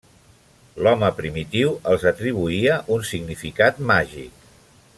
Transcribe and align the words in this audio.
L'home 0.85 1.09
primitiu 1.19 1.75
els 1.91 2.07
atribuïa 2.13 2.79
un 2.97 3.07
significat 3.11 3.83
màgic. 3.93 4.49